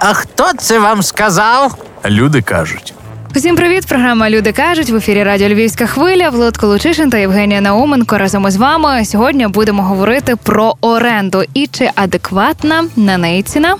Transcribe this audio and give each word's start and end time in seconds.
А 0.00 0.12
хто 0.14 0.52
це 0.58 0.78
вам 0.78 1.02
сказав? 1.02 1.74
Люди 2.06 2.42
кажуть. 2.42 2.94
Усім 3.36 3.56
привіт! 3.56 3.86
Програма 3.86 4.30
Люди 4.30 4.52
кажуть 4.52 4.90
в 4.90 4.96
ефірі 4.96 5.22
Радіо 5.22 5.48
Львівська 5.48 5.86
хвиля. 5.86 6.28
Влад 6.28 6.56
Колучишин 6.56 7.10
та 7.10 7.18
Євгенія 7.18 7.60
Науменко 7.60 8.18
разом 8.18 8.46
із 8.48 8.56
вами. 8.56 9.04
Сьогодні 9.04 9.46
будемо 9.46 9.82
говорити 9.82 10.36
про 10.36 10.74
оренду 10.80 11.42
і 11.54 11.66
чи 11.66 11.90
адекватна 11.94 12.84
на 12.96 13.18
неї 13.18 13.42
ціна. 13.42 13.76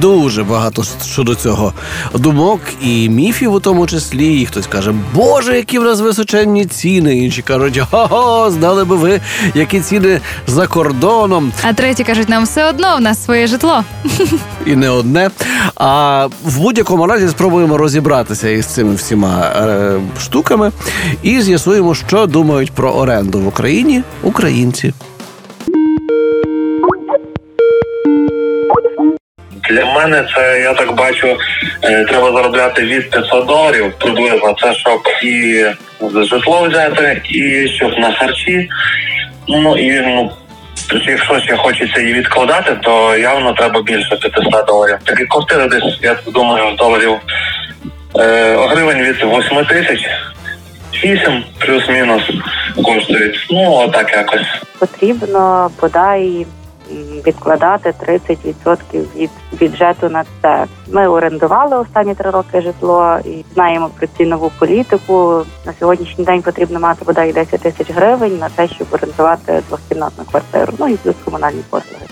Дуже 0.00 0.44
багато 0.44 0.84
щодо 1.06 1.34
цього 1.34 1.72
думок 2.14 2.60
і 2.82 3.08
міфів, 3.08 3.52
у 3.52 3.60
тому 3.60 3.86
числі. 3.86 4.40
І 4.40 4.46
хтось 4.46 4.66
каже, 4.66 4.94
Боже, 5.14 5.56
які 5.56 5.78
в 5.78 5.82
нас 5.82 6.00
височенні 6.00 6.66
ціни. 6.66 7.18
Інші 7.18 7.42
кажуть, 7.42 7.82
ого, 7.90 8.50
знали 8.50 8.84
би 8.84 8.96
ви, 8.96 9.20
які 9.54 9.80
ціни 9.80 10.20
за 10.46 10.66
кордоном. 10.66 11.52
А 11.62 11.72
треті 11.72 12.04
кажуть, 12.04 12.28
нам 12.28 12.44
все 12.44 12.68
одно 12.68 12.96
в 12.96 13.00
нас 13.00 13.24
своє 13.24 13.46
житло. 13.46 13.84
І 14.66 14.76
не 14.76 14.90
одне. 14.90 15.30
А 15.74 16.26
в 16.44 16.58
будь-якому 16.58 17.06
разі 17.06 17.28
спробуємо 17.28 17.78
розібратися 17.78 18.48
із 18.48 18.66
цими 18.66 18.94
всіма 18.94 19.52
е, 19.56 20.00
штуками 20.20 20.72
і 21.22 21.42
з'ясуємо, 21.42 21.94
що 21.94 22.26
думають 22.26 22.72
про 22.72 22.90
оренду 22.90 23.40
в 23.40 23.46
Україні 23.46 24.02
українці. 24.22 24.92
Для 29.72 29.84
мене 29.84 30.28
це 30.34 30.60
я 30.60 30.74
так 30.74 30.94
бачу, 30.94 31.36
е, 31.82 32.04
треба 32.04 32.32
заробляти 32.32 32.82
від 32.82 33.10
500 33.10 33.46
доларів 33.46 33.92
приблизно. 33.98 34.54
Це 34.62 34.74
щоб 34.74 35.00
і 35.22 35.64
житло 36.24 36.68
взяти, 36.68 37.22
і 37.24 37.68
щоб 37.68 37.98
на 37.98 38.12
харчі. 38.12 38.68
Ну 39.48 39.78
і 39.78 40.00
ну. 40.00 40.30
Якщо 41.06 41.40
ще 41.40 41.56
хочеться 41.56 42.00
її 42.00 42.14
відкладати, 42.14 42.76
то 42.82 43.16
явно 43.16 43.52
треба 43.52 43.82
більше 43.82 44.16
500 44.16 44.66
доларів. 44.66 44.98
Такі 45.04 45.24
квартири 45.24 45.68
десь, 45.68 45.98
я 46.02 46.16
думаю, 46.26 46.76
доларів 46.78 47.12
е, 48.18 48.56
гривень 48.68 49.02
від 49.02 49.16
8 49.16 49.64
тисяч, 49.64 50.00
8 51.04 51.44
плюс-мінус 51.58 52.22
коштують. 52.84 53.46
Ну, 53.50 53.72
отак 53.72 54.12
якось. 54.12 54.46
потрібно 54.78 55.70
бодай 55.80 56.46
відкладати 57.26 57.94
30% 58.08 59.04
від 59.16 59.30
бюджету 59.60 60.08
на 60.08 60.24
це. 60.42 60.64
Ми 60.92 61.08
орендували 61.08 61.76
останні 61.76 62.14
три 62.14 62.30
роки 62.30 62.60
житло 62.60 63.18
і 63.24 63.44
знаємо 63.54 63.90
про 63.98 64.06
цінову 64.06 64.52
політику. 64.58 65.42
На 65.66 65.72
сьогоднішній 65.80 66.24
день 66.24 66.42
потрібно 66.42 66.80
мати 66.80 67.04
бодай 67.04 67.32
10 67.32 67.60
тисяч 67.60 67.90
гривень 67.90 68.38
на 68.38 68.48
те, 68.48 68.68
щоб 68.68 68.86
орендувати 68.90 69.62
двохкімнатну 69.68 70.24
квартиру. 70.24 70.72
Ну 70.78 70.88
і 70.88 70.96
плюс 70.96 71.14
комунальні 71.24 71.62
послуги. 71.70 72.06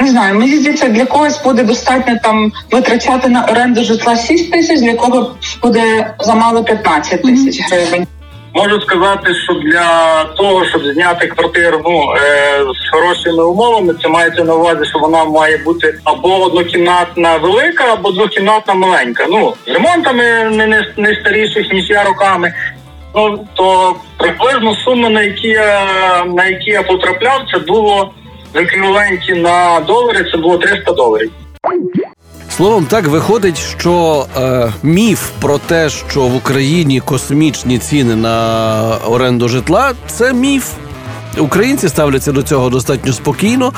Не 0.00 0.10
знаю, 0.10 0.38
мені 0.38 0.56
здається, 0.56 0.88
для 0.88 1.04
когось 1.04 1.42
буде 1.42 1.64
достатньо 1.64 2.16
там 2.22 2.52
витрачати 2.72 3.28
на 3.28 3.44
оренду 3.44 3.84
житла 3.84 4.16
6 4.16 4.52
тисяч, 4.52 4.80
для 4.80 4.94
кого 4.94 5.36
буде 5.62 6.14
замало 6.20 6.64
15 6.64 7.22
тисяч 7.22 7.60
гривень. 7.70 8.06
Можу 8.54 8.80
сказати, 8.80 9.34
що 9.34 9.52
для 9.52 10.24
того, 10.24 10.64
щоб 10.64 10.84
зняти 10.84 11.26
квартиру 11.26 11.80
ну, 11.84 12.14
е, 12.16 12.58
з 12.74 12.90
хорошими 12.90 13.44
умовами, 13.44 13.94
це 14.02 14.08
мається 14.08 14.44
на 14.44 14.54
увазі, 14.54 14.84
що 14.84 14.98
вона 14.98 15.24
має 15.24 15.56
бути 15.56 15.98
або 16.04 16.42
однокімнатна 16.42 17.36
велика, 17.36 17.84
або 17.92 18.10
двокімнатна 18.10 18.74
маленька. 18.74 19.26
Ну, 19.30 19.54
з 19.66 19.70
ремонтами 19.70 20.22
не, 20.50 20.66
не, 20.66 20.92
не 20.96 21.14
старіших, 21.14 21.72
ніж 21.72 21.90
я 21.90 22.04
роками. 22.04 22.54
Ну 23.14 23.46
то 23.54 23.96
приблизно 24.16 24.74
сума, 24.74 25.08
на 25.08 25.22
які 25.22 25.48
я 25.48 25.88
на 26.24 26.46
які 26.46 26.70
я 26.70 26.82
потрапляв, 26.82 27.40
це 27.52 27.58
було 27.58 28.12
в 28.54 28.58
еквіваленті 28.58 29.34
на 29.34 29.80
долари, 29.80 30.30
це 30.32 30.36
було 30.36 30.58
300 30.58 30.92
доларів. 30.92 31.30
Словом, 32.56 32.86
так 32.86 33.06
виходить, 33.06 33.58
що 33.58 34.26
е, 34.36 34.72
міф 34.82 35.30
про 35.40 35.58
те, 35.58 35.90
що 35.90 36.22
в 36.22 36.36
Україні 36.36 37.00
космічні 37.00 37.78
ціни 37.78 38.16
на 38.16 38.96
оренду 39.06 39.48
житла, 39.48 39.92
це 40.06 40.32
міф. 40.32 40.72
Українці 41.38 41.88
ставляться 41.88 42.32
до 42.32 42.42
цього 42.42 42.70
достатньо 42.70 43.12
спокійно 43.12 43.72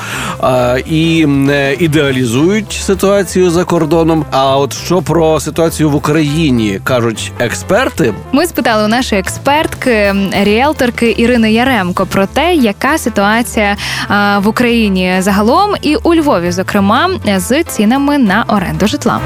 е, 0.44 0.78
і 0.86 1.26
не 1.26 1.74
ідеалізують 1.74 2.72
ситуацію 2.72 3.50
за 3.50 3.64
кордоном. 3.64 4.24
А 4.30 4.56
от 4.58 4.72
що 4.72 5.02
про 5.02 5.40
ситуацію 5.40 5.90
в 5.90 5.94
Україні 5.94 6.80
кажуть 6.84 7.32
експерти, 7.38 8.14
Ми 8.32 8.46
спитали 8.46 8.84
у 8.84 8.88
нашої 8.88 9.20
експертки, 9.20 10.14
ріелторки 10.42 11.14
Ірини 11.18 11.52
Яремко 11.52 12.06
про 12.06 12.26
те, 12.26 12.54
яка 12.54 12.98
ситуація 12.98 13.76
а, 14.08 14.38
в 14.38 14.48
Україні 14.48 15.16
загалом 15.18 15.74
і 15.82 15.96
у 15.96 16.14
Львові, 16.14 16.50
зокрема, 16.50 17.10
з 17.36 17.64
цінами 17.64 18.18
на 18.18 18.44
оренду 18.48 18.86
житла. 18.86 19.20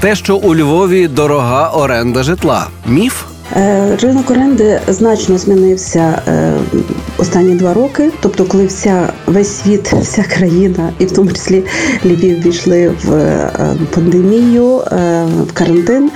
те, 0.00 0.16
що 0.16 0.36
у 0.36 0.54
Львові 0.54 1.08
дорога 1.08 1.68
оренда 1.68 2.22
житла, 2.22 2.66
міф. 2.86 3.27
Е, 3.56 3.96
Ринок 3.96 4.30
оренди 4.30 4.80
значно 4.88 5.38
змінився 5.38 6.22
е, 6.28 6.52
останні 7.18 7.54
два 7.54 7.74
роки. 7.74 8.10
Тобто, 8.20 8.44
коли 8.44 8.66
вся 8.66 9.12
весь 9.26 9.60
світ, 9.60 9.92
вся 9.92 10.22
країна, 10.22 10.92
і 10.98 11.06
в 11.06 11.10
тому 11.10 11.32
числі 11.32 11.64
Львів 12.04 12.42
війшли 12.42 12.88
в 13.04 13.12
е, 13.12 13.50
пандемію, 13.94 14.76
в 15.48 15.52
карантин. 15.52 16.10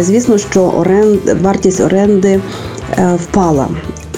Звісно, 0.00 0.38
що 0.38 0.62
оренд, 0.62 1.20
вартість 1.42 1.80
оренди 1.80 2.40
впала. 3.16 3.68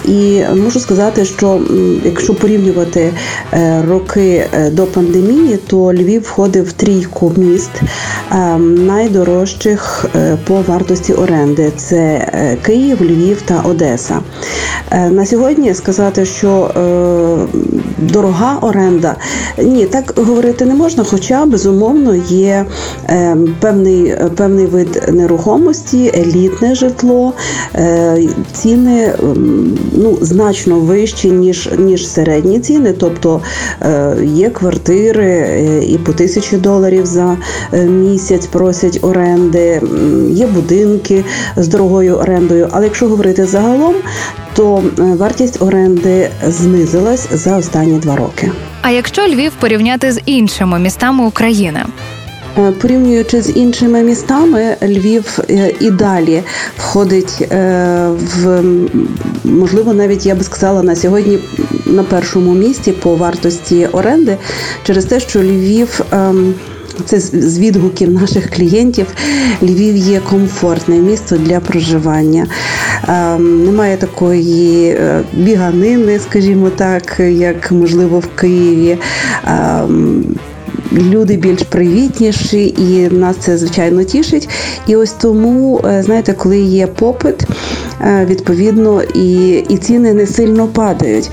І 0.07 0.43
можу 0.63 0.79
сказати, 0.79 1.25
що 1.25 1.61
якщо 2.05 2.33
порівнювати 2.33 3.13
е, 3.53 3.83
роки 3.89 4.45
е, 4.53 4.69
до 4.69 4.85
пандемії, 4.85 5.59
то 5.67 5.93
Львів 5.93 6.21
входив 6.21 6.63
в 6.63 6.71
трійку 6.71 7.33
міст 7.37 7.71
е, 8.31 8.57
найдорожчих 8.57 10.05
по 10.47 10.61
вартості 10.61 11.13
оренди. 11.13 11.71
Це 11.75 12.27
Київ, 12.65 13.01
Львів 13.01 13.41
та 13.41 13.61
Одеса. 13.61 14.19
На 15.11 15.25
сьогодні 15.25 15.73
сказати, 15.73 16.25
що 16.25 16.71
дорога 17.97 18.57
оренда, 18.61 19.15
ні, 19.57 19.85
так 19.85 20.13
говорити 20.15 20.65
не 20.65 20.73
можна, 20.73 21.03
хоча 21.03 21.45
безумовно 21.45 22.15
є 22.29 22.65
певний, 23.59 24.15
певний 24.35 24.65
вид 24.65 25.03
нерухомості, 25.13 26.11
елітне 26.17 26.75
житло, 26.75 27.33
ціни 28.53 29.13
ну, 29.97 30.17
значно 30.21 30.79
вищі, 30.79 31.31
ніж, 31.31 31.69
ніж 31.77 32.07
середні 32.07 32.59
ціни. 32.59 32.93
Тобто 32.93 33.41
е, 33.81 34.17
є 34.23 34.49
квартири 34.49 35.25
е, 35.25 35.83
і 35.85 35.97
по 35.97 36.13
тисячі 36.13 36.57
доларів 36.57 37.05
за 37.05 37.37
е, 37.73 37.85
місяць 37.85 38.45
просять 38.45 38.99
оренди, 39.01 39.81
є 40.29 40.47
будинки 40.47 41.25
з 41.57 41.67
дорогою 41.67 42.15
орендою. 42.15 42.69
Але 42.71 42.85
якщо 42.85 43.07
говорити 43.07 43.45
загалом, 43.45 43.95
то 44.55 44.83
вартість 44.97 45.61
оренди 45.61 46.29
знизилась 46.47 47.27
за 47.31 47.57
останні 47.57 47.99
два 47.99 48.15
роки. 48.15 48.51
А 48.81 48.91
якщо 48.91 49.27
Львів 49.27 49.51
порівняти 49.59 50.11
з 50.11 50.21
іншими 50.25 50.79
містами 50.79 51.25
України, 51.25 51.79
Порівнюючи 52.81 53.41
з 53.41 53.57
іншими 53.57 54.03
містами, 54.03 54.75
Львів 54.83 55.39
е, 55.49 55.73
і 55.79 55.91
далі 55.91 56.43
входить 56.77 57.47
е, 57.51 58.09
в 58.09 58.63
можливо, 59.43 59.93
навіть 59.93 60.25
я 60.25 60.35
би 60.35 60.43
сказала 60.43 60.83
на 60.83 60.95
сьогодні 60.95 61.39
на 61.85 62.03
першому 62.03 62.53
місці 62.53 62.91
по 62.91 63.15
вартості 63.15 63.87
оренди 63.91 64.37
через 64.83 65.05
те, 65.05 65.19
що 65.19 65.39
Львів. 65.43 66.01
ем, 66.11 66.53
Це 67.05 67.19
з 67.19 67.59
відгуків 67.59 68.11
наших 68.11 68.49
клієнтів. 68.49 69.07
Львів 69.63 69.95
є 69.97 70.19
комфортне 70.19 70.95
місто 70.95 71.37
для 71.37 71.59
проживання. 71.59 72.47
Ем, 73.07 73.65
Немає 73.65 73.97
такої 73.97 74.89
е, 74.89 75.23
біганини, 75.33 76.19
скажімо 76.19 76.69
так, 76.69 77.19
як 77.29 77.71
можливо 77.71 78.19
в 78.19 78.27
Києві. 78.27 78.97
Люди 80.91 81.37
більш 81.37 81.63
привітніші, 81.63 82.67
і 82.77 83.15
нас 83.15 83.35
це 83.39 83.57
звичайно 83.57 84.03
тішить. 84.03 84.49
І 84.87 84.95
ось 84.95 85.11
тому, 85.11 85.81
е, 85.85 86.03
знаєте, 86.03 86.33
коли 86.33 86.59
є 86.59 86.87
попит, 86.87 87.43
е, 88.01 88.25
відповідно, 88.25 89.01
і, 89.01 89.57
і 89.57 89.77
ціни 89.77 90.13
не 90.13 90.27
сильно 90.27 90.67
падають. 90.67 91.31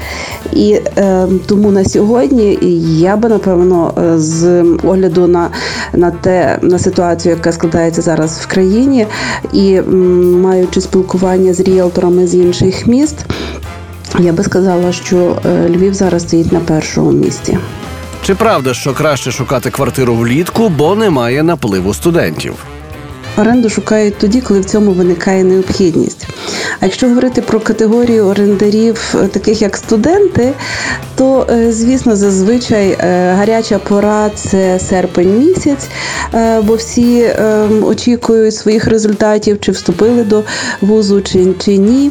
І 0.53 0.81
е, 0.99 1.27
тому 1.47 1.71
на 1.71 1.85
сьогодні 1.85 2.59
я 3.01 3.17
би 3.17 3.29
напевно 3.29 3.93
з 4.17 4.63
огляду 4.63 5.27
на, 5.27 5.51
на 5.93 6.11
те 6.11 6.59
на 6.63 6.79
ситуацію, 6.79 7.35
яка 7.35 7.53
складається 7.53 8.03
зараз 8.03 8.39
в 8.39 8.47
країні, 8.47 9.07
і 9.53 9.81
маючи 10.43 10.81
спілкування 10.81 11.55
з 11.55 11.61
ріелторами 11.61 12.27
з 12.27 12.35
інших 12.35 12.87
міст. 12.87 13.17
Я 14.19 14.33
би 14.33 14.45
сказала, 14.45 14.93
що 14.93 15.37
Львів 15.69 15.95
зараз 15.95 16.23
стоїть 16.23 16.53
на 16.53 16.61
першому 16.61 17.13
місці. 17.13 17.59
Чи 18.27 18.35
правда, 18.35 18.75
що 18.75 18.95
краще 18.95 19.33
шукати 19.33 19.71
квартиру 19.71 20.15
влітку, 20.15 20.69
бо 20.69 20.95
немає 20.95 21.43
напливу 21.43 21.95
студентів? 21.95 22.55
Оренду 23.37 23.71
шукають 23.71 24.19
тоді, 24.19 24.41
коли 24.41 24.61
в 24.61 24.65
цьому 24.65 24.93
виникає 24.93 25.45
необхідність. 25.45 26.27
А 26.81 26.85
якщо 26.85 27.09
говорити 27.09 27.43
про 27.43 27.61
категорію 27.61 28.27
орендарів, 28.27 29.15
е, 29.15 29.27
таких 29.29 29.63
як 29.63 29.77
студенти, 29.77 30.53
то 31.15 31.47
е, 31.51 31.73
звісно 31.73 32.17
зазвичай 32.17 32.91
е, 32.91 33.35
гаряча 33.39 33.79
пора 33.79 34.31
це 34.35 34.79
серпень 34.79 35.39
місяць, 35.39 35.89
бо 36.63 36.75
всі 36.75 37.21
е, 37.21 37.69
очікують 37.83 38.55
своїх 38.55 38.87
результатів, 38.87 39.61
чи 39.61 39.73
вступили 39.73 40.23
до 40.23 40.43
вузу, 40.81 41.23
чи, 41.23 41.47
чи 41.65 41.77
ні. 41.77 42.11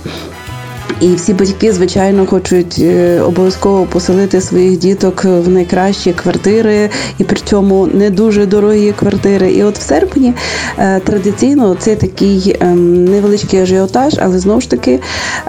І 1.03 1.15
всі 1.15 1.33
батьки, 1.33 1.73
звичайно, 1.73 2.25
хочуть 2.25 2.77
е, 2.79 3.21
обов'язково 3.21 3.85
поселити 3.85 4.41
своїх 4.41 4.79
діток 4.79 5.23
в 5.23 5.49
найкращі 5.49 6.13
квартири, 6.13 6.89
і 7.17 7.23
при 7.23 7.37
цьому 7.37 7.87
не 7.87 8.09
дуже 8.09 8.45
дорогі 8.45 8.91
квартири. 8.91 9.51
І 9.51 9.63
от 9.63 9.77
в 9.77 9.81
серпні 9.81 10.33
е, 10.77 10.99
традиційно 10.99 11.75
це 11.79 11.95
такий 11.95 12.57
ем, 12.59 13.05
невеличкий 13.05 13.59
ажіотаж, 13.59 14.13
але 14.21 14.39
знову 14.39 14.61
ж 14.61 14.69
таки 14.69 14.99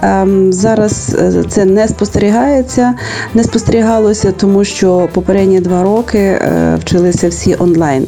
ем, 0.02 0.52
зараз 0.52 1.16
е, 1.19 1.44
це 1.48 1.64
не 1.64 1.88
спостерігається, 1.88 2.94
не 3.34 3.44
спостерігалося, 3.44 4.32
тому 4.32 4.64
що 4.64 5.08
попередні 5.12 5.60
два 5.60 5.82
роки 5.82 6.40
вчилися 6.81 7.28
всі 7.28 7.56
онлайн. 7.58 8.06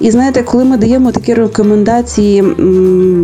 І 0.00 0.10
знаєте, 0.10 0.42
коли 0.42 0.64
ми 0.64 0.76
даємо 0.76 1.12
такі 1.12 1.34
рекомендації 1.34 2.42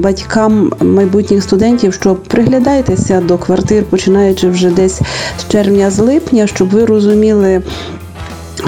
батькам 0.02 0.73
майбутніх 0.81 1.43
студентів, 1.43 1.94
що 1.94 2.14
приглядайтеся 2.14 3.15
до 3.20 3.38
квартир, 3.38 3.84
починаючи 3.90 4.48
вже 4.48 4.70
десь 4.70 5.00
з 5.38 5.52
червня, 5.52 5.90
з 5.90 5.98
липня, 5.98 6.46
щоб 6.46 6.68
ви 6.70 6.84
розуміли. 6.84 7.62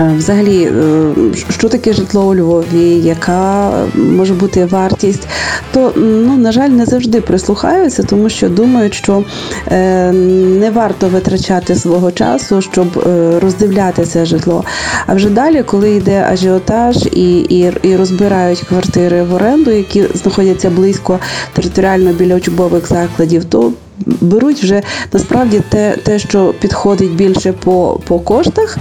е, 0.00 0.14
Взагалі, 0.18 0.62
е, 0.64 1.12
що 1.50 1.68
таке 1.68 1.92
житло 1.92 2.26
у 2.28 2.34
Львові, 2.34 3.00
яка 3.04 3.70
може 3.94 4.34
бути 4.34 4.64
вартість, 4.64 5.28
то 5.72 5.92
ну 5.96 6.36
на 6.36 6.52
жаль, 6.52 6.68
не 6.68 6.86
завжди 6.86 7.20
прислухаються, 7.20 8.02
тому 8.02 8.28
що 8.28 8.48
думають, 8.48 8.94
що 8.94 9.24
е, 9.70 10.12
не 10.60 10.70
варто 10.70 11.08
витрачати 11.08 11.74
свого 11.74 12.12
часу, 12.12 12.60
щоб 12.62 12.98
е, 13.06 13.40
роздивлятися 13.40 14.24
житло. 14.24 14.64
А 15.06 15.14
вже 15.14 15.30
далі, 15.30 15.62
коли 15.62 15.90
йде 15.90 16.26
ажіотаж 16.32 16.96
і, 17.12 17.38
і, 17.38 17.72
і 17.82 17.96
розбирають 17.96 18.60
квартири 18.60 19.22
в 19.22 19.34
оренду, 19.34 19.70
які 19.70 20.04
знаходяться 20.14 20.70
близько 20.70 21.18
територіально 21.52 22.12
біля 22.12 22.34
учбових 22.34 22.86
закладів, 22.88 23.44
то 23.44 23.72
беруть 24.06 24.62
вже 24.62 24.82
насправді 25.12 25.62
те, 25.68 25.96
те, 26.02 26.18
що 26.18 26.54
підходить 26.60 27.14
більше 27.14 27.52
по, 27.52 28.00
по 28.04 28.18
коштах. 28.18 28.78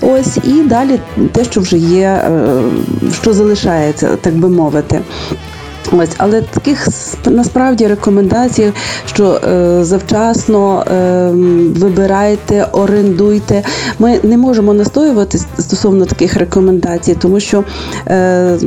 Ось 0.00 0.36
і 0.44 0.62
далі 0.62 1.00
те, 1.32 1.44
що 1.44 1.60
вже 1.60 1.78
є, 1.78 2.06
е, 2.06 2.62
що 3.22 3.32
залишається, 3.32 4.16
так 4.16 4.36
би 4.36 4.48
мовити. 4.48 5.00
Ось, 5.92 6.08
але 6.18 6.42
таких 6.42 6.88
насправді 7.26 7.86
рекомендацій, 7.86 8.72
що 9.06 9.40
е, 9.48 9.84
завчасно 9.84 10.80
е, 10.80 11.30
вибирайте, 11.80 12.66
орендуйте. 12.72 13.62
Ми 13.98 14.20
не 14.22 14.38
можемо 14.38 14.74
настоювати 14.74 15.38
стосовно 15.58 16.04
таких 16.04 16.36
рекомендацій, 16.36 17.14
тому 17.14 17.40
що 17.40 17.64
е, 18.06 18.58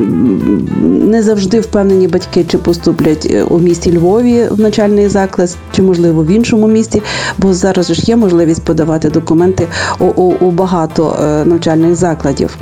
не 0.81 1.23
завжди 1.23 1.59
впевнені 1.59 2.07
батьки, 2.07 2.45
чи 2.47 2.57
поступлять 2.57 3.27
е, 3.31 3.43
у 3.43 3.59
місті 3.59 3.97
Львові 3.97 4.47
в 4.51 4.59
начальний 4.59 5.09
заклад, 5.09 5.55
чи 5.71 5.81
можливо 5.81 6.23
в 6.23 6.27
іншому 6.27 6.67
місті, 6.67 7.01
бо 7.37 7.53
зараз 7.53 7.93
ж 7.93 8.01
є 8.05 8.15
можливість 8.15 8.63
подавати 8.63 9.09
документи 9.09 9.67
у, 9.99 10.05
у, 10.05 10.33
у 10.45 10.51
багато 10.51 11.17
е, 11.21 11.45
навчальних 11.45 11.95
закладів. 11.95 12.57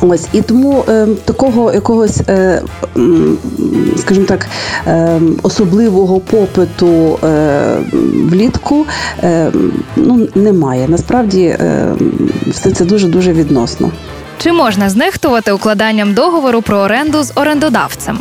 Ось 0.00 0.26
і 0.32 0.42
тому 0.42 0.84
е, 0.88 1.06
такого 1.24 1.72
якогось, 1.72 2.20
е, 2.28 2.62
скажімо 3.96 4.26
так, 4.26 4.46
е, 4.86 5.20
особливого 5.42 6.20
попиту 6.20 7.18
е, 7.24 7.76
влітку 8.14 8.86
е, 9.22 9.52
ну, 9.96 10.28
немає. 10.34 10.88
Насправді 10.88 11.42
е, 11.42 11.94
все 12.46 12.70
це 12.70 12.84
дуже 12.84 13.08
дуже 13.08 13.32
відносно. 13.32 13.90
Чи 14.38 14.52
можна 14.52 14.90
знехтувати 14.90 15.52
укладанням 15.52 16.14
договору 16.14 16.62
про 16.62 16.76
оренду 16.76 17.22
з 17.22 17.32
орендодавцем? 17.34 18.18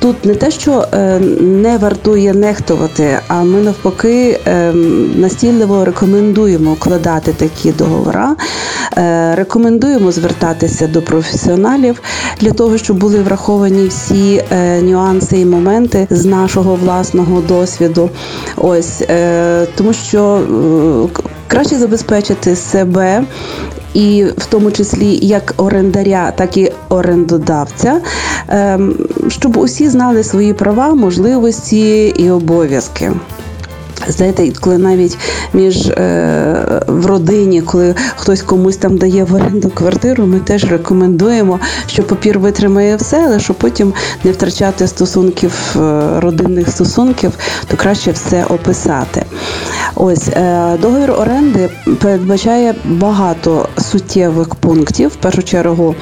Тут 0.00 0.24
не 0.24 0.34
те, 0.34 0.50
що 0.50 0.84
е, 0.92 1.18
не 1.40 1.78
вартує 1.78 2.34
нехтувати, 2.34 3.18
а 3.28 3.42
ми 3.42 3.60
навпаки 3.60 4.40
е, 4.46 4.72
настійливо 5.16 5.84
рекомендуємо 5.84 6.72
укладати 6.72 7.32
такі 7.32 7.72
договори. 7.72 8.20
Е, 8.96 9.34
рекомендуємо 9.34 10.12
звертатися 10.12 10.86
до 10.86 11.02
професіоналів 11.02 12.02
для 12.40 12.50
того, 12.52 12.78
щоб 12.78 12.98
були 12.98 13.18
враховані 13.18 13.86
всі 13.86 14.42
нюанси 14.82 15.40
і 15.40 15.44
моменти 15.44 16.06
з 16.10 16.24
нашого 16.24 16.74
власного 16.74 17.40
досвіду. 17.40 18.10
Ось 18.56 19.02
тому, 19.76 19.92
що 19.92 20.40
краще 21.50 21.78
забезпечити 21.78 22.56
себе 22.56 23.24
і 23.94 24.24
в 24.38 24.46
тому 24.46 24.70
числі 24.70 25.18
як 25.22 25.54
орендаря, 25.56 26.30
так 26.30 26.56
і 26.56 26.72
орендодавця, 26.88 28.00
ем, 28.48 28.94
щоб 29.28 29.56
усі 29.56 29.88
знали 29.88 30.24
свої 30.24 30.52
права, 30.52 30.94
можливості 30.94 32.06
і 32.08 32.30
обов'язки. 32.30 33.12
Знаєте, 34.08 34.52
коли 34.60 34.78
навіть 34.78 35.18
між 35.52 35.86
е, 35.86 36.82
в 36.86 37.06
родині, 37.06 37.62
коли 37.62 37.94
хтось 38.16 38.42
комусь 38.42 38.76
там 38.76 38.98
дає 38.98 39.24
в 39.24 39.34
оренду 39.34 39.70
квартиру, 39.70 40.26
ми 40.26 40.40
теж 40.40 40.64
рекомендуємо, 40.64 41.60
що 41.86 42.02
папір 42.02 42.38
витримає 42.38 42.96
все, 42.96 43.24
але 43.26 43.40
щоб 43.40 43.56
потім 43.56 43.92
не 44.24 44.32
втрачати 44.32 44.86
стосунків, 44.86 45.76
е, 45.76 45.80
родинних 46.20 46.70
стосунків, 46.70 47.32
то 47.68 47.76
краще 47.76 48.10
все 48.10 48.44
описати. 48.44 49.24
Ось 49.94 50.28
е, 50.28 50.76
договір 50.82 51.10
оренди 51.10 51.70
передбачає 52.00 52.74
багато 52.84 53.68
суттєвих 53.78 54.54
пунктів. 54.54 55.08
В 55.08 55.16
першу 55.16 55.42
чергу 55.42 55.94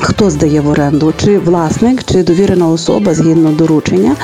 хто 0.00 0.30
здає 0.30 0.60
в 0.60 0.68
оренду, 0.68 1.12
чи 1.16 1.38
власник, 1.38 2.04
чи 2.04 2.22
довірена 2.22 2.68
особа 2.68 3.14
згідно 3.14 3.50
доручення, 3.50 4.16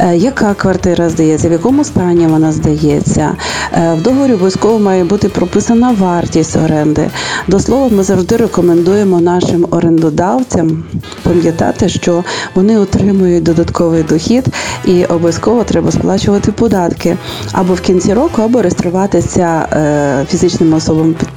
Е, 0.00 0.16
яка 0.16 0.54
квартира 0.54 1.08
здається, 1.08 1.48
в 1.48 1.52
якому 1.52 1.84
стані 1.84 2.26
вона 2.26 2.52
здається. 2.52 3.36
Е, 3.72 3.94
В 3.94 4.02
договорі 4.02 4.32
обов'язково 4.32 4.78
має 4.78 5.04
бути 5.04 5.28
прописана 5.28 5.90
вартість 5.90 6.56
оренди. 6.56 7.10
До 7.48 7.60
слова, 7.60 7.88
ми 7.96 8.02
завжди 8.02 8.36
рекомендуємо 8.36 9.20
нашим 9.20 9.66
орендодавцям 9.70 10.84
пам'ятати, 11.22 11.88
що 11.88 12.24
вони 12.54 12.78
отримують 12.78 13.42
додатковий 13.42 14.02
дохід 14.02 14.44
і 14.84 15.04
обов'язково 15.04 15.64
треба 15.64 15.92
сплачувати 15.92 16.52
податки 16.52 17.16
або 17.52 17.74
в 17.74 17.80
кінці 17.80 18.14
року, 18.14 18.42
або 18.42 18.62
реєструватися 18.62 19.68
е, 19.72 20.26
фізичними 20.30 20.76
особами 20.76 21.14
під 21.14 21.28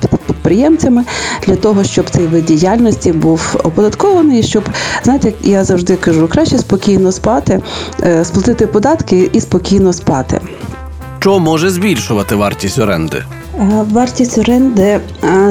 підприємцями 0.52 1.04
для 1.48 1.56
того, 1.56 1.84
щоб 1.84 2.10
цей 2.10 2.28
вид 2.28 2.46
діяльності 2.46 3.12
був 3.12 3.56
оподаткований, 3.64 4.44
щоб 4.44 4.64
знаєте, 5.04 5.28
як 5.28 5.36
я 5.42 5.64
завжди 5.64 5.96
кажу, 5.96 6.28
краще 6.28 6.58
спокійно 6.58 7.12
спати, 7.12 7.62
е, 8.04 8.26
сплатити 8.26 8.68
податки 8.68 9.30
і 9.34 9.42
спокійно 9.42 9.94
спати. 9.94 10.42
Що 11.20 11.40
може 11.40 11.70
збільшувати 11.70 12.36
вартість 12.36 12.80
оренди? 12.80 13.24
Вартість 13.70 14.38
оренди 14.38 15.00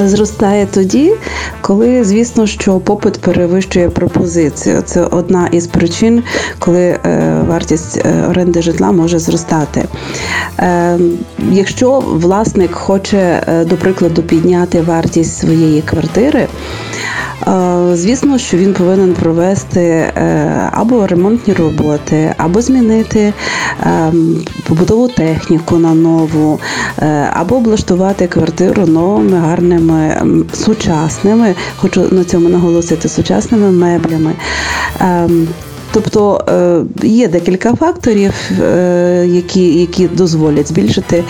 зростає 0.05 0.67
тоді, 0.73 1.13
коли 1.61 2.03
звісно, 2.03 2.47
що 2.47 2.79
попит 2.79 3.21
перевищує 3.21 3.89
пропозицію. 3.89 4.81
Це 4.85 5.05
одна 5.05 5.47
із 5.47 5.67
причин, 5.67 6.23
коли 6.59 6.79
е, 6.79 6.99
вартість 7.47 7.97
е, 7.97 8.25
оренди 8.29 8.61
житла 8.61 8.91
може 8.91 9.19
зростати. 9.19 9.85
Е, 10.59 10.97
Якщо 11.51 11.99
власник 11.99 12.71
хоче, 12.71 13.43
до 13.69 13.75
прикладу, 13.75 14.23
підняти 14.23 14.81
вартість 14.81 15.37
своєї 15.37 15.81
квартири. 15.81 16.47
Е, 17.47 17.95
Звісно, 17.95 18.37
що 18.37 18.57
він 18.57 18.73
повинен 18.73 19.13
провести 19.13 19.81
е, 19.81 20.69
або 20.71 21.07
ремонтні 21.07 21.53
роботи, 21.53 22.33
або 22.37 22.61
змінити 22.61 23.33
ем, 23.83 24.43
побутову 24.67 25.07
техніку 25.07 25.77
на 25.77 25.93
нову, 25.93 26.59
е, 26.99 27.29
або 27.33 27.55
облаштувати 27.55 28.27
квартиру 28.27 28.85
новими, 28.85 29.37
гарними, 29.37 30.17
сучасними, 30.53 31.55
хочу 31.77 32.07
на 32.11 32.23
цьому 32.23 32.49
наголосити, 32.49 33.09
сучасними 33.09 33.71
меблями. 33.71 34.31
Ем, 34.99 35.47
Тобто 35.93 36.45
є 37.03 37.27
декілька 37.27 37.75
факторів, 37.75 38.33
які, 39.25 39.79
які 39.79 40.07
дозволять 40.07 40.67
збільшити 40.67 41.23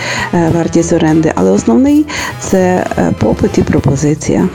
вартість 0.54 0.92
оренди, 0.92 1.32
але 1.34 1.50
основний 1.50 2.06
це 2.40 2.86
попит 3.18 3.58
і 3.58 3.62
пропозиція. 3.62 4.48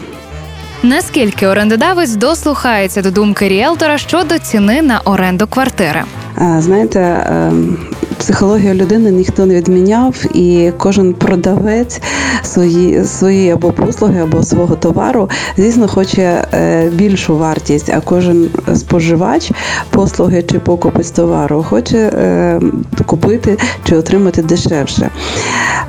Наскільки 0.84 1.48
орендодавець 1.48 2.16
дослухається 2.16 3.02
до 3.02 3.12
думки 3.12 3.50
ріелтора 3.50 3.98
щодо 3.98 4.40
ціни 4.40 4.82
на 4.82 5.00
оренду 5.00 5.48
квартири? 5.48 6.04
А, 6.38 6.62
Знаєте, 6.62 7.26
ем, 7.30 7.78
психологію 8.18 8.74
людини 8.74 9.12
ніхто 9.12 9.46
не 9.46 9.56
відміняв, 9.56 10.36
і 10.36 10.72
кожен 10.78 11.14
продавець 11.14 12.02
свої, 12.44 13.06
свої 13.06 13.52
або 13.52 13.72
послуги, 13.72 14.22
або 14.22 14.44
свого 14.44 14.76
товару, 14.76 15.30
звісно, 15.58 15.88
хоче 15.88 16.46
е, 16.54 16.90
більшу 16.94 17.38
вартість, 17.38 17.90
а 17.90 18.02
кожен 18.02 18.50
споживач 18.76 19.52
послуги 19.90 20.44
чи 20.44 20.60
покупець 20.60 21.12
товару 21.12 21.66
хоче 21.70 21.98
е, 21.98 22.62
купити 23.06 23.58
чи 23.84 23.96
отримати 23.96 24.42
дешевше. 24.42 25.10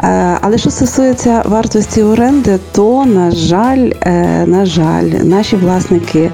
Е, 0.02 0.38
але 0.40 0.58
що 0.58 0.70
стосується 0.70 1.42
вартості 1.46 2.02
оренди, 2.02 2.58
то 2.72 3.04
на 3.04 3.30
жаль, 3.30 3.90
е, 4.02 4.44
на 4.46 4.66
жаль, 4.66 5.04
наші 5.04 5.56
власники 5.56 6.30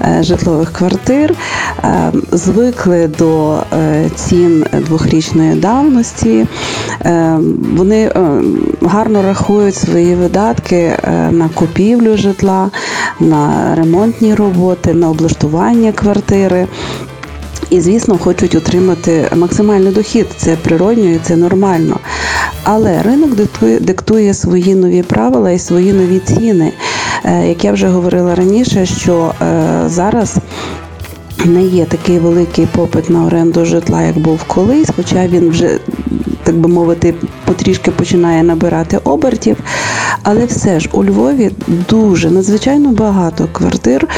е, 0.00 0.22
житлових 0.22 0.72
квартир 0.72 1.34
звикли 2.32 3.08
до 3.18 3.57
цін 4.14 4.64
двохрічної 4.72 5.54
давності. 5.54 6.46
Вони 7.76 8.10
гарно 8.82 9.22
рахують 9.22 9.74
свої 9.74 10.14
видатки 10.14 10.98
на 11.30 11.50
купівлю 11.54 12.16
житла, 12.16 12.70
на 13.20 13.74
ремонтні 13.74 14.34
роботи, 14.34 14.94
на 14.94 15.10
облаштування 15.10 15.92
квартири. 15.92 16.66
І, 17.70 17.80
звісно, 17.80 18.18
хочуть 18.18 18.54
отримати 18.54 19.28
максимальний 19.36 19.92
дохід. 19.92 20.26
Це 20.36 20.56
природньо 20.56 21.10
і 21.10 21.18
це 21.22 21.36
нормально. 21.36 21.96
Але 22.64 23.02
ринок 23.02 23.30
диктує, 23.80 24.34
свої 24.34 24.74
нові 24.74 25.02
правила 25.02 25.50
і 25.50 25.58
свої 25.58 25.92
нові 25.92 26.18
ціни. 26.18 26.72
Е, 27.24 27.48
як 27.48 27.64
я 27.64 27.72
вже 27.72 27.88
говорила 27.88 28.34
раніше, 28.34 28.86
що 28.86 29.32
е, 29.42 29.82
зараз. 29.86 30.36
Не 31.44 31.62
є 31.62 31.84
такий 31.84 32.18
великий 32.18 32.66
попит 32.66 33.10
на 33.10 33.24
оренду 33.24 33.64
житла, 33.64 34.02
як 34.02 34.18
був 34.18 34.44
колись, 34.44 34.88
хоча 34.96 35.26
він 35.26 35.50
вже, 35.50 35.78
так 36.42 36.56
би 36.56 36.68
мовити, 36.68 37.14
потрішки 37.44 37.90
починає 37.90 38.42
набирати 38.42 38.98
обертів. 39.04 39.56
Але 40.22 40.44
все 40.44 40.80
ж 40.80 40.88
у 40.92 41.04
Львові 41.04 41.50
дуже 41.88 42.30
надзвичайно 42.30 42.88
багато 42.88 43.48
квартир 43.52 44.08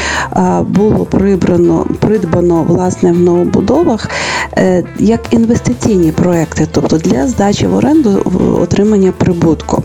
було 0.61 1.05
прибрано, 1.05 1.85
придбано 1.99 2.63
власне 2.63 3.11
в 3.11 3.19
новобудовах 3.19 4.09
е, 4.57 4.83
як 4.99 5.21
інвестиційні 5.31 6.11
проекти, 6.11 6.67
тобто 6.71 6.97
для 6.97 7.27
здачі 7.27 7.67
в 7.67 7.75
оренду 7.75 8.21
отримання 8.61 9.11
прибутку. 9.11 9.83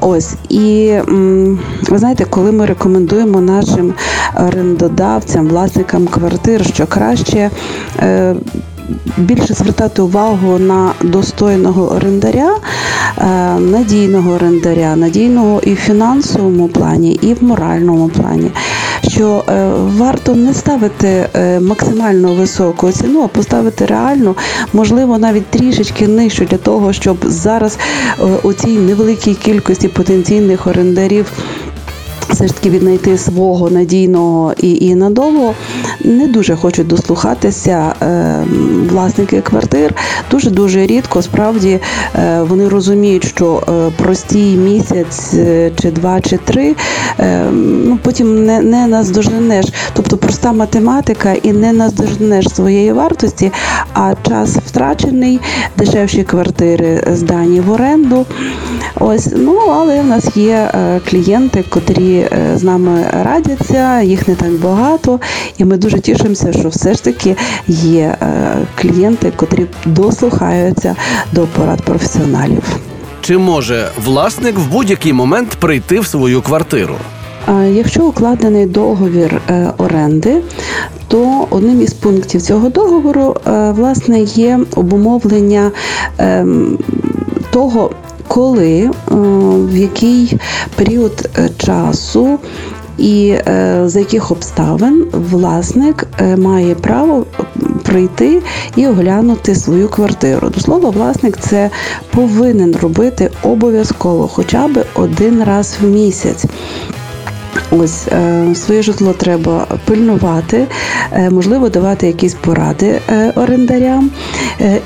Ось 0.00 0.34
і 0.48 0.94
ви 1.90 1.98
знаєте, 1.98 2.24
коли 2.24 2.52
ми 2.52 2.66
рекомендуємо 2.66 3.40
нашим 3.40 3.94
орендодавцям, 4.36 5.48
власникам 5.48 6.06
квартир, 6.06 6.66
що 6.66 6.86
краще. 6.86 7.50
Е, 7.98 8.34
більше 9.18 9.54
звертати 9.54 10.02
увагу 10.02 10.58
на 10.58 10.92
достойного 11.02 11.92
орендаря, 11.92 12.56
е, 13.18 13.24
надійного 13.60 14.32
орендаря, 14.32 14.96
надійного 14.96 15.60
і 15.60 15.72
в 15.72 15.76
фінансовому 15.76 16.68
плані, 16.68 17.12
і 17.22 17.34
в 17.34 17.44
моральному 17.44 18.08
плані. 18.08 18.50
Що 19.08 19.44
е, 19.48 19.68
варто 19.74 20.34
не 20.34 20.54
ставити 20.54 21.26
е, 21.34 21.60
максимально 21.60 22.34
високу 22.34 22.92
ціну, 22.92 23.22
а 23.22 23.28
поставити 23.28 23.86
реальну, 23.86 24.36
можливо, 24.72 25.18
навіть 25.18 25.46
трішечки 25.46 26.08
нижчу 26.08 26.44
для 26.44 26.56
того, 26.56 26.92
щоб 26.92 27.16
зараз 27.22 27.78
у 28.42 28.52
цій 28.52 28.78
невеликій 28.78 29.34
кількості 29.34 29.88
потенційних 29.88 30.66
орендарів 30.66 31.26
все 32.30 32.46
ж 32.46 32.54
таки 32.54 32.70
віднайти 32.70 33.18
свого 33.18 33.70
надійного 33.70 34.52
і 34.60 34.74
і 34.74 34.94
надовго 34.94 35.54
не 36.04 36.28
дуже 36.28 36.56
хочуть 36.56 36.86
дослухатися 36.86 37.94
е, 38.02 38.44
власники 38.90 39.40
квартир. 39.40 39.94
Дуже 40.30 40.50
дуже 40.50 40.86
рідко 40.86 41.22
справді 41.22 41.80
е, 42.14 42.42
вони 42.42 42.68
розуміють, 42.68 43.24
що 43.24 43.62
е, 43.68 43.90
простій 44.02 44.56
місяць 44.56 45.34
е, 45.34 45.70
чи 45.82 45.90
два 45.90 46.20
чи 46.20 46.36
три 46.36 46.76
е, 47.20 47.44
ну 47.84 47.98
потім 48.02 48.44
не 48.44 48.60
не 48.60 48.86
наздоженеш. 48.86 49.66
Тобто 49.92 50.16
проста 50.16 50.52
математика 50.52 51.32
і 51.42 51.52
не 51.52 51.72
наздоженеш 51.72 52.48
своєї 52.48 52.92
вартості, 52.92 53.52
а 53.92 54.14
час 54.28 54.56
втрачений, 54.66 55.40
дешевші 55.76 56.22
квартири 56.22 57.04
здані 57.12 57.60
в 57.60 57.70
оренду. 57.70 58.26
Ось 59.00 59.28
ну 59.36 59.60
але 59.68 60.00
в 60.00 60.06
нас 60.06 60.36
є 60.36 60.70
е, 60.74 61.00
клієнти, 61.10 61.64
котрі 61.68 62.13
Е, 62.18 62.58
з 62.58 62.62
нами 62.62 63.06
радяться, 63.24 64.00
їх 64.00 64.28
не 64.28 64.34
так 64.34 64.52
багато, 64.52 65.20
і 65.58 65.64
ми 65.64 65.76
дуже 65.76 66.00
тішимося, 66.00 66.52
що 66.52 66.68
все 66.68 66.94
ж 66.94 67.04
таки 67.04 67.36
є 67.68 68.16
е, 68.22 68.26
клієнти, 68.74 69.32
котрі 69.36 69.66
дослухаються 69.86 70.96
до 71.32 71.46
порад 71.46 71.82
професіоналів. 71.82 72.62
Чи 73.20 73.38
може 73.38 73.88
власник 74.04 74.58
в 74.58 74.70
будь-який 74.70 75.12
момент 75.12 75.48
прийти 75.48 76.00
в 76.00 76.06
свою 76.06 76.42
квартиру? 76.42 76.94
Якщо 77.70 78.04
укладений 78.04 78.66
договір 78.66 79.40
е, 79.50 79.70
оренди, 79.78 80.42
то 81.08 81.46
одним 81.50 81.82
із 81.82 81.92
пунктів 81.92 82.42
цього 82.42 82.68
договору 82.68 83.36
власне 83.76 84.20
є 84.20 84.60
обумовлення 84.76 85.70
ем, 86.18 86.78
того, 87.52 87.90
коли, 88.28 88.80
е, 88.80 88.90
в 89.54 89.76
який 89.76 90.38
період 90.76 91.28
е, 91.38 91.48
часу. 91.58 92.38
І 92.98 93.28
е, 93.28 93.82
за 93.84 93.98
яких 93.98 94.30
обставин 94.30 95.06
власник 95.12 96.06
має 96.36 96.74
право 96.74 97.26
прийти 97.82 98.42
і 98.76 98.86
оглянути 98.86 99.54
свою 99.54 99.88
квартиру. 99.88 100.48
До 100.48 100.60
слова, 100.60 100.90
власник 100.90 101.36
це 101.36 101.70
повинен 102.10 102.76
робити 102.76 103.30
обов'язково, 103.42 104.28
хоча 104.28 104.68
б 104.68 104.84
один 104.94 105.44
раз 105.44 105.76
в 105.82 105.86
місяць. 105.86 106.44
Ось 107.70 108.08
е, 108.08 108.54
своє 108.54 108.82
житло 108.82 109.12
треба 109.12 109.66
пильнувати, 109.84 110.66
е, 111.12 111.30
можливо, 111.30 111.68
давати 111.68 112.06
якісь 112.06 112.34
поради 112.34 113.00
е, 113.10 113.32
орендарям. 113.36 114.10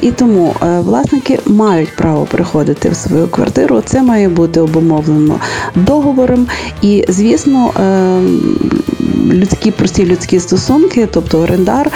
І 0.01 0.11
тому 0.11 0.55
власники 0.61 1.39
мають 1.47 1.97
право 1.97 2.25
приходити 2.25 2.89
в 2.89 2.97
свою 2.97 3.29
квартиру. 3.29 3.83
Це 3.85 4.03
має 4.03 4.29
бути 4.29 4.61
обумовлено 4.61 5.41
договором. 5.75 6.47
І, 6.83 7.05
звісно, 7.09 7.71
людські 9.31 9.71
прості 9.71 10.07
людські 10.07 10.41
стосунки, 10.41 11.09
тобто 11.11 11.39
орендар 11.39 11.91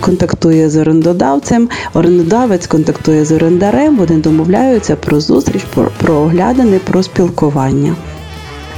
контактує 0.00 0.70
з 0.70 0.76
орендодавцем, 0.76 1.68
орендодавець 1.94 2.66
контактує 2.66 3.24
з 3.24 3.32
орендарем, 3.32 3.96
вони 3.96 4.16
домовляються 4.16 4.96
про 4.96 5.20
зустріч, 5.20 5.64
про 5.98 6.14
оглядини, 6.14 6.78
про 6.78 7.02
спілкування. 7.02 7.94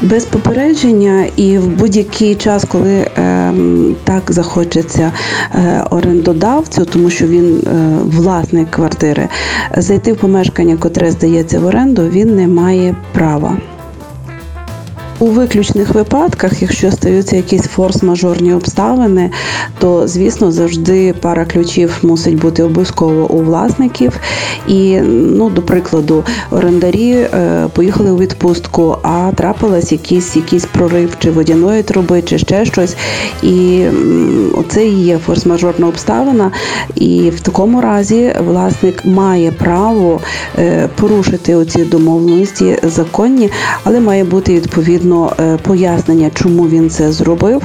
Без 0.02 0.24
попередження 0.24 1.24
і 1.36 1.58
в 1.58 1.68
будь-який 1.68 2.34
час, 2.34 2.64
коли 2.64 2.94
е, 2.94 3.52
так 4.04 4.22
захочеться 4.32 5.12
е, 5.54 5.84
орендодавцю, 5.90 6.84
тому 6.84 7.10
що 7.10 7.26
він 7.26 7.56
е, 7.56 7.70
власник 8.04 8.70
квартири, 8.70 9.28
зайти 9.76 10.12
в 10.12 10.16
помешкання, 10.16 10.76
котре 10.76 11.10
здається 11.10 11.60
в 11.60 11.66
оренду, 11.66 12.02
він 12.08 12.36
не 12.36 12.48
має 12.48 12.96
права. 13.12 13.56
У 15.18 15.26
виключних 15.26 15.94
випадках, 15.94 16.62
якщо 16.62 16.92
стаються 16.92 17.36
якісь 17.36 17.68
форс-мажорні 17.76 18.56
обставини, 18.56 19.30
то 19.78 20.08
звісно 20.08 20.52
завжди 20.52 21.14
пара 21.20 21.44
ключів 21.44 21.98
мусить 22.02 22.34
бути 22.34 22.62
обов'язково 22.62 23.30
у 23.30 23.38
власників. 23.38 24.20
І, 24.68 25.00
ну, 25.10 25.50
до 25.50 25.62
прикладу, 25.62 26.24
орендарі 26.50 27.12
е, 27.12 27.66
поїхали 27.72 28.10
у 28.10 28.18
відпустку, 28.18 28.96
а 29.02 29.30
трапилась 29.34 29.92
якийсь 29.92 30.36
якийсь 30.36 30.64
прорив 30.64 31.16
чи 31.18 31.30
водяної 31.30 31.82
труби, 31.82 32.22
чи 32.22 32.38
ще 32.38 32.64
щось. 32.64 32.96
І 33.42 33.84
оце 34.54 34.86
і 34.86 35.02
є 35.02 35.18
форс-мажорна 35.28 35.88
обставина. 35.88 36.50
І 36.94 37.30
в 37.30 37.40
такому 37.40 37.80
разі 37.80 38.32
власник 38.46 39.04
має 39.04 39.52
право 39.52 40.20
е, 40.58 40.88
порушити 40.96 41.54
оці 41.54 41.84
домовленості 41.84 42.78
законні, 42.82 43.50
але 43.84 44.00
має 44.00 44.24
бути 44.24 44.54
відповідно 44.54 45.05
відповідно 45.06 45.32
е, 45.40 45.58
пояснення, 45.62 46.30
чому 46.34 46.68
він 46.68 46.90
це 46.90 47.12
зробив. 47.12 47.62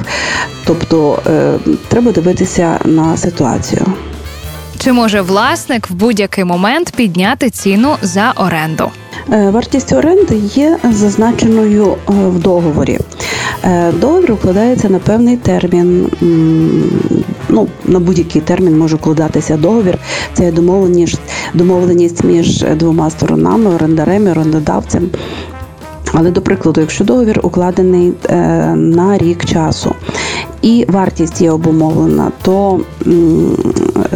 Тобто 0.64 1.18
е, 1.26 1.52
треба 1.88 2.12
дивитися 2.12 2.78
на 2.84 3.16
ситуацію. 3.16 3.82
Чи 4.78 4.92
може 4.92 5.20
власник 5.20 5.90
в 5.90 5.94
будь-який 5.94 6.44
момент 6.44 6.92
підняти 6.96 7.50
ціну 7.50 7.96
за 8.02 8.32
оренду? 8.36 8.90
Е, 9.32 9.50
вартість 9.50 9.92
оренди 9.92 10.36
є 10.36 10.78
зазначеною 10.90 11.96
в 12.06 12.38
договорі. 12.38 12.98
Договір 14.00 14.32
укладається 14.32 14.88
на 14.88 14.98
певний 14.98 15.36
термін. 15.36 16.10
Ну, 17.48 17.68
на 17.84 18.00
будь-який 18.00 18.42
термін 18.42 18.78
може 18.78 18.96
укладатися 18.96 19.56
договір. 19.56 19.98
Це 20.34 20.52
домовленість 20.52 21.20
домовленість 21.54 22.24
між 22.24 22.64
двома 22.76 23.10
сторонами, 23.10 23.74
орендарем 23.74 24.26
і 24.26 24.30
орендодавцем. 24.30 25.10
Але 26.12 26.30
до 26.30 26.40
прикладу, 26.40 26.80
якщо 26.80 27.04
договір 27.04 27.40
укладений 27.42 28.12
е, 28.28 28.36
на 28.76 29.18
рік 29.18 29.44
часу 29.44 29.94
і 30.62 30.84
вартість 30.88 31.40
є 31.40 31.50
обумовлена, 31.50 32.32
то 32.42 32.80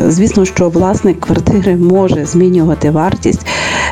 звісно, 0.08 0.44
що 0.44 0.68
власник 0.68 1.20
квартири 1.20 1.76
може 1.76 2.26
змінювати 2.26 2.90
вартість. 2.90 3.46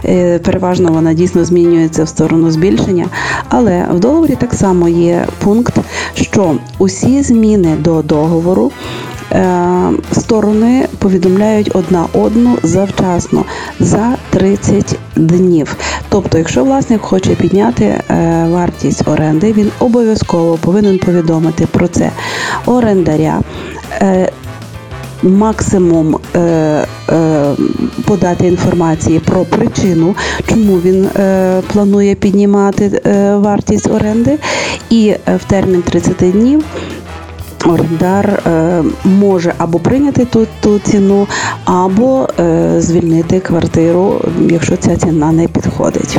Е, 0.04 0.38
переважно 0.38 0.92
вона 0.92 1.14
дійсно 1.14 1.44
змінюється 1.44 2.04
в 2.04 2.08
сторону 2.08 2.50
збільшення, 2.50 3.06
але 3.48 3.86
в 3.92 4.00
договорі 4.00 4.36
так 4.40 4.54
само 4.54 4.88
є 4.88 5.26
пункт, 5.38 5.78
що 6.14 6.54
усі 6.78 7.22
зміни 7.22 7.76
до 7.76 8.02
договору 8.02 8.72
е, 9.32 9.90
сторони 10.12 10.88
повідомляють 10.98 11.70
одна 11.74 12.06
одну 12.12 12.58
завчасно 12.62 13.44
за 13.80 14.16
30 14.30 14.98
днів. 15.16 15.76
Тобто, 16.14 16.38
якщо 16.38 16.64
власник 16.64 17.00
хоче 17.00 17.34
підняти 17.34 17.84
е, 17.84 18.02
вартість 18.50 19.08
оренди, 19.08 19.52
він 19.52 19.70
обов'язково 19.78 20.56
повинен 20.56 20.98
повідомити 20.98 21.66
про 21.66 21.88
це 21.88 22.10
орендаря. 22.66 23.40
Е, 24.02 24.32
Максимум 25.22 26.18
е, 26.34 26.38
е, 26.40 26.86
подати 28.06 28.46
інформації 28.46 29.18
про 29.18 29.44
причину, 29.44 30.16
чому 30.48 30.76
він 30.76 31.04
е, 31.16 31.62
планує 31.72 32.14
піднімати 32.14 33.00
е, 33.06 33.36
вартість 33.36 33.90
оренди, 33.90 34.38
і 34.90 35.08
е, 35.08 35.36
в 35.36 35.44
термін 35.44 35.82
30 35.82 36.32
днів 36.32 36.64
орендар 37.66 38.26
е, 38.26 38.82
може 39.04 39.54
або 39.58 39.78
прийняти 39.78 40.24
ту, 40.24 40.46
ту 40.60 40.78
ціну, 40.78 41.26
або 41.64 42.28
е, 42.40 42.74
звільнити 42.80 43.40
квартиру, 43.40 44.20
якщо 44.50 44.76
ця 44.76 44.96
ціна 44.96 45.32
не 45.32 45.48
підходить. 45.48 46.18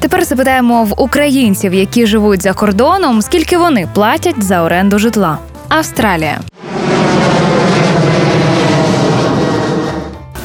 Тепер 0.00 0.24
запитаємо 0.24 0.84
в 0.84 1.02
українців, 1.02 1.74
які 1.74 2.06
живуть 2.06 2.42
за 2.42 2.52
кордоном, 2.52 3.22
скільки 3.22 3.58
вони 3.58 3.88
платять 3.94 4.42
за 4.42 4.62
оренду 4.62 4.98
житла. 4.98 5.38
Австралія. 5.68 6.40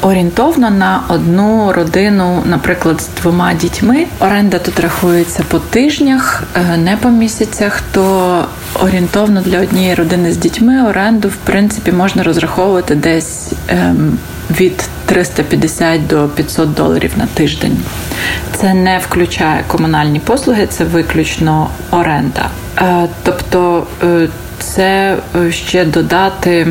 Орієнтовно 0.02 0.70
на 0.70 1.00
одну 1.08 1.72
родину, 1.72 2.42
наприклад, 2.46 3.00
з 3.00 3.08
двома 3.20 3.54
дітьми. 3.54 4.06
Оренда 4.20 4.58
тут 4.58 4.80
рахується 4.80 5.44
по 5.48 5.58
тижнях, 5.58 6.42
е, 6.54 6.76
не 6.76 6.96
по 6.96 7.08
місяцях. 7.08 7.82
То 7.92 8.44
орієнтовно 8.82 9.40
для 9.40 9.60
однієї 9.60 9.94
родини 9.94 10.32
з 10.32 10.36
дітьми 10.36 10.88
оренду 10.88 11.28
в 11.28 11.36
принципі 11.36 11.92
можна 11.92 12.22
розраховувати 12.22 12.94
десь 12.94 13.52
ем, 13.68 14.18
від 14.60 14.84
350 15.06 16.06
до 16.06 16.28
500 16.28 16.74
доларів 16.74 17.12
на 17.16 17.26
тиждень. 17.26 17.76
Це 18.56 18.74
не 18.74 18.98
включає 18.98 19.64
комунальні 19.66 20.20
послуги, 20.20 20.66
це 20.66 20.84
виключно 20.84 21.68
оренда. 21.90 22.48
Е, 22.78 23.08
Тобто 23.22 23.86
е, 24.02 24.28
це 24.58 25.16
ще 25.50 25.84
додати. 25.84 26.66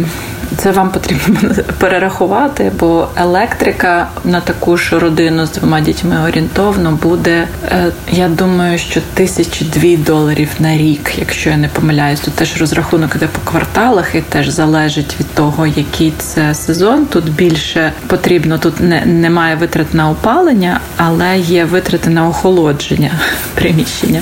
Це 0.58 0.72
вам 0.72 0.90
потрібно 0.90 1.50
перерахувати, 1.80 2.72
бо 2.80 3.08
електрика 3.16 4.08
на 4.26 4.42
таку 4.42 4.78
ж 4.78 5.00
родину 5.00 5.46
з 5.46 5.52
двома 5.52 5.82
дітьми 5.82 6.24
орієнтовно 6.28 6.92
буде. 6.92 7.48
е, 7.72 7.92
Я 8.12 8.28
думаю, 8.30 8.78
що 8.78 9.02
тисячі 9.14 9.66
дві 9.66 9.98
доларів 9.98 10.50
на 10.60 10.78
рік, 10.78 11.12
якщо 11.18 11.50
я 11.50 11.58
не 11.58 11.68
помиляюсь. 11.68 12.20
Тут 12.20 12.34
теж 12.34 12.58
розрахунок 12.60 13.16
іде 13.16 13.28
по 13.28 13.52
кварталах 13.52 14.16
і 14.16 14.22
теж 14.22 14.50
залежить 14.50 15.16
від 15.20 15.28
того, 15.34 15.68
який 15.68 16.14
це 16.18 16.54
сезон. 16.54 17.06
Тут 17.06 17.30
більше 17.32 17.92
потрібно, 18.08 18.58
тут 18.58 18.80
не, 18.80 19.06
немає 19.06 19.56
витрат 19.56 19.94
на 19.94 20.10
опалення, 20.10 20.80
але 20.98 21.40
є 21.40 21.66
витрати 21.66 22.10
на 22.10 22.28
охолодження 22.28 23.12
приміщення. 23.56 24.22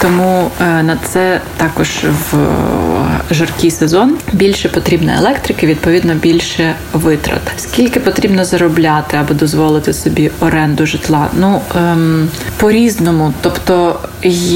Тому 0.00 0.50
е, 0.60 0.82
на 0.82 0.96
це 1.12 1.40
також 1.56 1.88
в 2.04 2.36
е, 2.36 3.34
жаркий 3.34 3.70
сезон 3.70 4.16
більше 4.32 4.68
потрібно 4.68 5.12
електрики, 5.34 5.66
відповідно 5.66 6.14
більше 6.14 6.74
витрат. 6.92 7.40
Скільки 7.56 8.00
потрібно 8.00 8.44
заробляти 8.44 9.16
або 9.16 9.34
дозволити 9.34 9.92
собі 9.92 10.30
оренду 10.40 10.86
житла? 10.86 11.28
Ну 11.32 11.60
ем, 11.76 12.28
по-різному. 12.56 13.34
Тобто 13.40 14.00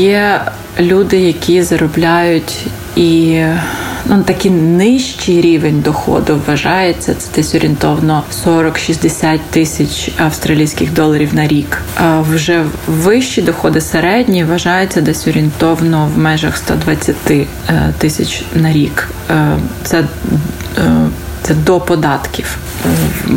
є 0.07 0.41
люди, 0.81 1.17
які 1.19 1.63
заробляють 1.63 2.67
і 2.97 3.43
ну, 4.07 4.23
такий 4.23 4.51
нижчий 4.51 5.41
рівень 5.41 5.81
доходу 5.81 6.41
вважається. 6.47 7.15
Це 7.15 7.29
десь 7.35 7.55
орієнтовно 7.55 8.23
40-60 8.47 9.39
тисяч 9.51 10.11
австралійських 10.19 10.93
доларів 10.93 11.35
на 11.35 11.47
рік. 11.49 11.83
А 11.97 12.21
вже 12.21 12.65
вищі 12.87 13.43
доходи 13.43 13.81
середні 13.81 14.45
вважаються 14.45 15.01
десь 15.01 15.29
орієнтовно 15.29 16.11
в 16.15 16.19
межах 16.19 16.57
120 16.57 17.17
е, 17.31 17.47
тисяч 17.99 18.43
на 18.55 18.73
рік. 18.73 19.09
Е, 19.31 19.57
Це, 19.85 19.99
е, 19.99 20.05
це 21.43 21.55
до 21.55 21.81
податків. 21.81 22.59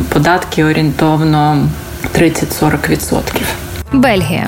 Податки 0.09 0.63
орієнтовно 0.63 1.67
30-40%. 2.15 3.21
Бельгія. 3.93 4.47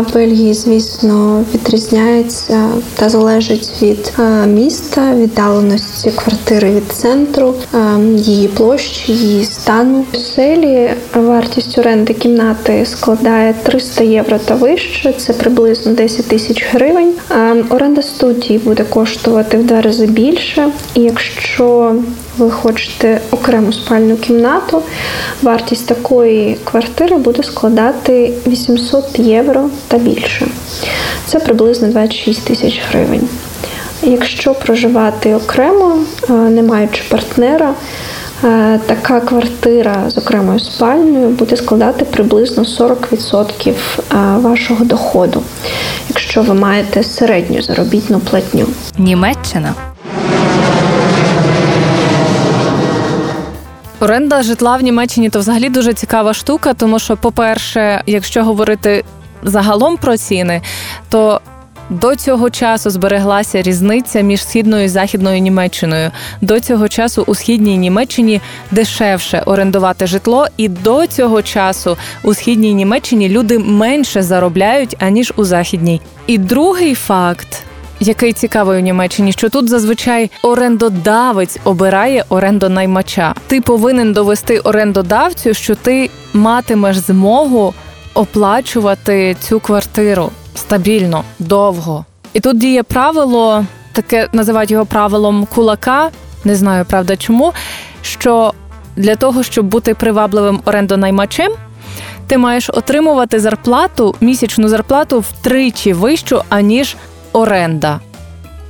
В 0.00 0.14
Бельгії, 0.14 0.54
звісно, 0.54 1.44
відрізняється 1.54 2.68
та 2.94 3.08
залежить 3.08 3.70
від 3.82 4.12
е, 4.18 4.46
міста, 4.46 5.14
віддаленості 5.14 6.10
квартири 6.10 6.70
від 6.70 6.92
центру, 6.92 7.54
е, 7.74 7.78
її 8.16 8.48
площі, 8.48 9.12
її 9.12 9.44
стану. 9.44 10.04
У 10.14 10.16
селі 10.16 10.90
вартість 11.14 11.78
оренди 11.78 12.14
кімнати 12.14 12.86
складає 12.86 13.54
300 13.62 14.04
євро 14.04 14.38
та 14.38 14.54
вище, 14.54 15.12
це 15.12 15.32
приблизно 15.32 15.92
10 15.92 16.28
тисяч 16.28 16.66
гривень. 16.70 17.12
Е, 17.30 17.64
Оренда 17.70 18.02
студії 18.02 18.58
буде 18.58 18.84
коштувати 18.84 19.58
в 19.58 19.66
два 19.66 19.80
рази 19.80 20.06
більше. 20.06 20.68
І 20.94 21.00
якщо 21.00 21.94
ви 22.38 22.50
хочете 22.50 23.20
окрему 23.30 23.72
спальну 23.72 24.16
кімнату, 24.16 24.82
вартість 25.42 25.86
такої 25.86 26.56
квартири 26.64 27.16
буде 27.16 27.42
складати 27.42 28.32
800 28.46 29.18
євро 29.18 29.70
та 29.90 29.98
більше. 29.98 30.46
Це 31.26 31.38
приблизно 31.38 31.88
26 31.88 32.44
тисяч 32.44 32.80
гривень. 32.90 33.28
Якщо 34.02 34.54
проживати 34.54 35.34
окремо, 35.34 35.98
е, 36.28 36.32
не 36.32 36.62
маючи 36.62 37.02
партнера, 37.10 37.74
е, 38.44 38.80
така 38.86 39.20
квартира 39.20 40.10
з 40.10 40.18
окремою 40.18 40.58
спальнею 40.58 41.28
буде 41.28 41.56
складати 41.56 42.04
приблизно 42.04 42.64
40% 42.64 43.98
е, 43.98 44.16
вашого 44.38 44.84
доходу, 44.84 45.42
якщо 46.08 46.42
ви 46.42 46.54
маєте 46.54 47.02
середню 47.02 47.62
заробітну 47.62 48.20
платню. 48.20 48.66
Німеччина. 48.98 49.74
Оренда 54.00 54.42
житла 54.42 54.76
в 54.76 54.82
Німеччині 54.82 55.30
то 55.30 55.38
взагалі 55.38 55.68
дуже 55.68 55.92
цікава 55.92 56.34
штука, 56.34 56.74
тому 56.74 56.98
що, 56.98 57.16
по-перше, 57.16 58.02
якщо 58.06 58.44
говорити 58.44 59.04
загалом 59.42 59.96
про 59.96 60.16
ціни, 60.16 60.62
то 61.08 61.40
до 61.90 62.16
цього 62.16 62.50
часу 62.50 62.90
збереглася 62.90 63.62
різниця 63.62 64.20
між 64.20 64.44
східною 64.44 64.84
і 64.84 64.88
західною 64.88 65.38
Німеччиною. 65.38 66.10
До 66.40 66.60
цього 66.60 66.88
часу 66.88 67.24
у 67.26 67.34
східній 67.34 67.78
Німеччині 67.78 68.40
дешевше 68.70 69.42
орендувати 69.46 70.06
житло, 70.06 70.46
і 70.56 70.68
до 70.68 71.06
цього 71.06 71.42
часу 71.42 71.96
у 72.22 72.34
східній 72.34 72.74
Німеччині 72.74 73.28
люди 73.28 73.58
менше 73.58 74.22
заробляють 74.22 74.96
аніж 75.00 75.32
у 75.36 75.44
західній. 75.44 76.00
І 76.26 76.38
другий 76.38 76.94
факт. 76.94 77.62
Який 78.02 78.32
цікавий 78.32 78.78
у 78.78 78.80
Німеччині, 78.80 79.32
що 79.32 79.48
тут 79.48 79.68
зазвичай 79.68 80.30
орендодавець 80.42 81.58
обирає 81.64 82.24
орендонаймача. 82.28 83.34
Ти 83.46 83.60
повинен 83.60 84.12
довести 84.12 84.58
орендодавцю, 84.58 85.54
що 85.54 85.74
ти 85.74 86.10
матимеш 86.32 86.96
змогу 86.96 87.74
оплачувати 88.14 89.36
цю 89.40 89.60
квартиру 89.60 90.30
стабільно, 90.54 91.24
довго. 91.38 92.04
І 92.32 92.40
тут 92.40 92.58
діє 92.58 92.82
правило, 92.82 93.64
таке 93.92 94.28
називають 94.32 94.70
його 94.70 94.86
правилом 94.86 95.46
кулака. 95.54 96.10
Не 96.44 96.56
знаю, 96.56 96.84
правда, 96.84 97.16
чому. 97.16 97.52
Що 98.02 98.54
для 98.96 99.16
того, 99.16 99.42
щоб 99.42 99.66
бути 99.66 99.94
привабливим 99.94 100.60
орендонаймачем, 100.64 101.52
ти 102.26 102.38
маєш 102.38 102.70
отримувати 102.70 103.40
зарплату, 103.40 104.14
місячну 104.20 104.68
зарплату 104.68 105.20
втричі 105.20 105.92
вищу, 105.92 106.42
аніж 106.48 106.96
оренда. 107.32 108.00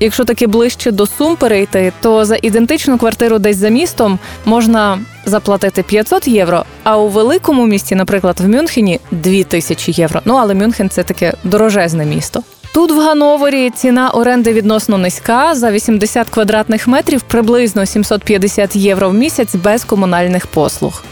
Якщо 0.01 0.25
таки 0.25 0.47
ближче 0.47 0.91
до 0.91 1.07
сум 1.07 1.37
перейти, 1.37 1.93
то 2.01 2.25
за 2.25 2.37
ідентичну 2.43 2.99
квартиру 2.99 3.39
десь 3.39 3.57
за 3.57 3.69
містом 3.69 4.19
можна 4.45 4.99
заплатити 5.25 5.83
500 5.83 6.29
євро, 6.29 6.65
а 6.83 6.99
у 6.99 7.09
великому 7.09 7.67
місті, 7.67 7.95
наприклад, 7.95 8.41
в 8.41 8.49
Мюнхені 8.49 9.01
2000 9.11 9.93
євро. 9.93 10.21
Ну 10.25 10.35
але 10.35 10.55
Мюнхен 10.55 10.91
це 10.91 11.03
таке 11.03 11.35
дорожезне 11.45 12.07
місто. 12.07 12.43
Тут 12.75 12.93
в 12.93 12.99
Гановері 13.01 13.71
ціна 13.71 14.11
оренди 14.11 14.53
відносно 14.53 14.99
низька 14.99 15.55
за 15.55 15.71
80 15.71 16.31
квадратних 16.31 16.89
метрів 16.89 17.23
приблизно 17.23 17.87
750 17.87 18.77
євро 18.77 19.11
в 19.11 19.15
місяць 19.15 19.55
без 19.55 19.85
комунальних 19.85 20.47
послуг. 20.47 21.05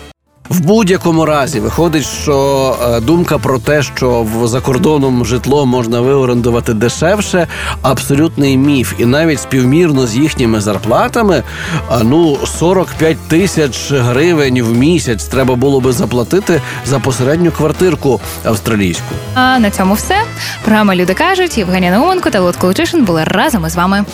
В 0.48 0.61
будь-якому 0.61 1.24
разі 1.24 1.61
виходить, 1.61 2.04
що 2.04 2.76
е, 2.82 3.00
думка 3.00 3.38
про 3.38 3.58
те, 3.58 3.82
що 3.82 4.22
в 4.22 4.48
за 4.48 4.61
кордоном 4.61 5.26
житло 5.26 5.66
можна 5.66 6.00
виорендувати 6.00 6.74
дешевше, 6.74 7.46
абсолютний 7.82 8.56
міф, 8.56 8.94
і 8.98 9.06
навіть 9.06 9.40
співмірно 9.40 10.06
з 10.06 10.16
їхніми 10.16 10.61
зарплатами, 10.61 11.42
ну 12.02 12.38
45 12.46 13.16
тисяч 13.28 13.92
гривень 13.92 14.62
в 14.62 14.72
місяць 14.72 15.24
треба 15.24 15.54
було 15.54 15.80
би 15.80 15.92
заплатити 15.92 16.61
за 16.87 16.98
посередню 16.98 17.50
квартирку 17.50 18.20
австралійську. 18.44 19.14
А 19.34 19.58
на 19.58 19.70
цьому 19.70 19.94
все. 19.94 20.16
Програма 20.64 20.96
Люди 20.96 21.14
кажуть. 21.14 21.58
Євгенія 21.58 21.92
Науменко 21.92 22.30
та 22.30 22.40
Лот 22.40 22.56
Колочишин 22.56 23.04
були 23.04 23.24
разом 23.24 23.66
із 23.66 23.76
вами. 23.76 24.04